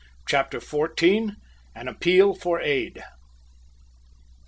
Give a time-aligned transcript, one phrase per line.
[0.27, 1.35] CHAPTER FOURTEEN.
[1.75, 3.03] AN APPEAL FOR AID.